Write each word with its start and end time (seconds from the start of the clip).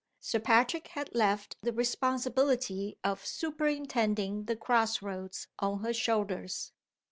Sir 0.19 0.39
Patrick 0.39 0.87
had 0.87 1.13
left 1.13 1.57
the 1.61 1.71
responsibility 1.71 2.97
of 3.03 3.23
superintending 3.23 4.45
the 4.45 4.55
crossroads 4.55 5.45
on 5.59 5.81
her 5.83 5.93
shoulders. 5.93 6.71